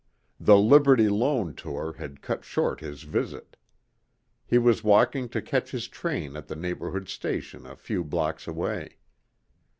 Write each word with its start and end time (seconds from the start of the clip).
The 0.39 0.57
Liberty 0.57 1.09
Loan 1.09 1.53
tour 1.53 1.93
had 1.99 2.23
cut 2.23 2.43
short 2.43 2.79
his 2.79 3.03
visit. 3.03 3.55
He 4.47 4.57
was 4.57 4.83
walking 4.83 5.29
to 5.29 5.43
catch 5.43 5.69
his 5.69 5.87
train 5.87 6.35
at 6.35 6.47
the 6.47 6.55
neighborhood 6.55 7.07
station 7.07 7.67
a 7.67 7.75
few 7.75 8.03
blocks 8.03 8.47
away. 8.47 8.97